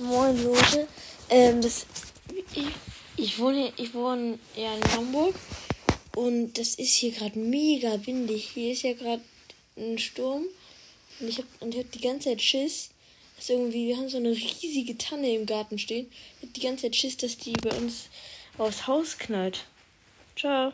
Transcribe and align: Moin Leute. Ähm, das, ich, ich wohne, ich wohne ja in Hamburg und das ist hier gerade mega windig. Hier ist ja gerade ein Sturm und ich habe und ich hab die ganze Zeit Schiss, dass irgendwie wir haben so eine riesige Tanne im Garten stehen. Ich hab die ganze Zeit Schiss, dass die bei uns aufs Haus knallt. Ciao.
Moin 0.00 0.42
Leute. 0.42 0.88
Ähm, 1.28 1.60
das, 1.60 1.84
ich, 2.54 2.68
ich 3.16 3.38
wohne, 3.38 3.70
ich 3.76 3.92
wohne 3.92 4.38
ja 4.56 4.74
in 4.74 4.92
Hamburg 4.92 5.34
und 6.16 6.54
das 6.54 6.76
ist 6.76 6.94
hier 6.94 7.12
gerade 7.12 7.38
mega 7.38 8.06
windig. 8.06 8.48
Hier 8.54 8.72
ist 8.72 8.82
ja 8.82 8.94
gerade 8.94 9.22
ein 9.76 9.98
Sturm 9.98 10.44
und 11.20 11.28
ich 11.28 11.36
habe 11.36 11.48
und 11.60 11.74
ich 11.74 11.84
hab 11.84 11.92
die 11.92 12.00
ganze 12.00 12.30
Zeit 12.30 12.40
Schiss, 12.40 12.90
dass 13.36 13.50
irgendwie 13.50 13.88
wir 13.88 13.98
haben 13.98 14.08
so 14.08 14.16
eine 14.16 14.30
riesige 14.30 14.96
Tanne 14.96 15.34
im 15.34 15.44
Garten 15.44 15.78
stehen. 15.78 16.10
Ich 16.38 16.48
hab 16.48 16.54
die 16.54 16.60
ganze 16.60 16.82
Zeit 16.84 16.96
Schiss, 16.96 17.18
dass 17.18 17.36
die 17.36 17.52
bei 17.52 17.76
uns 17.76 18.08
aufs 18.56 18.86
Haus 18.86 19.18
knallt. 19.18 19.66
Ciao. 20.34 20.72